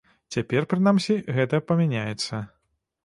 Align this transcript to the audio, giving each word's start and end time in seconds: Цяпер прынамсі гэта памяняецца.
Цяпер 0.35 0.61
прынамсі 0.71 1.17
гэта 1.35 1.61
памяняецца. 1.73 2.41